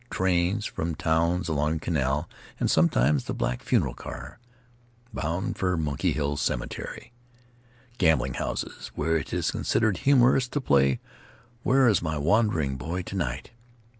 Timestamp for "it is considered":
9.15-9.97